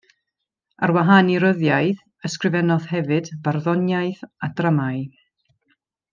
Ar 0.85 0.93
wahân 0.95 1.29
i 1.33 1.35
ryddiaith 1.43 1.99
ysgrifennodd 2.29 2.87
hefyd 2.93 3.29
farddoniaeth 3.45 4.25
a 4.49 4.51
dramâu. 4.57 5.05